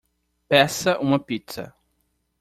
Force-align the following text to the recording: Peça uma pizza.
Peça 0.49 0.99
uma 0.99 1.19
pizza. 1.19 1.75